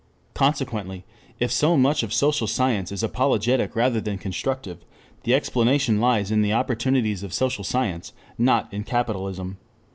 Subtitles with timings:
[0.33, 1.03] Consequently
[1.39, 4.79] if so much of social science is apologetic rather than constructive,
[5.25, 9.59] the explanation lies in the opportunities of social science, not in "capitalism."